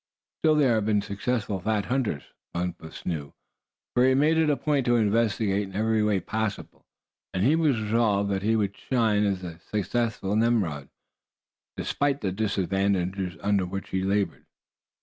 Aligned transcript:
Still, 0.39 0.55
there 0.55 0.73
have 0.73 0.87
been 0.87 1.03
successful 1.03 1.59
fat 1.59 1.85
hunters. 1.85 2.23
Bumpus 2.55 3.05
knew, 3.05 3.35
for 3.93 4.01
he 4.01 4.09
had 4.09 4.17
made 4.17 4.35
it 4.35 4.49
a 4.49 4.57
point 4.57 4.83
to 4.87 4.95
investigate 4.95 5.61
in 5.69 5.75
every 5.75 6.01
way 6.01 6.19
possible, 6.19 6.87
and 7.35 7.43
he 7.43 7.55
was 7.55 7.79
resolved 7.79 8.31
that 8.31 8.41
he 8.41 8.55
would 8.55 8.75
shine 8.75 9.23
as 9.27 9.43
a 9.43 9.59
successful 9.59 10.35
Nimrod, 10.35 10.89
despite 11.77 12.21
the 12.21 12.31
disadvantages 12.31 13.37
under 13.43 13.67
which 13.67 13.89
he 13.91 14.01
labored. 14.01 14.47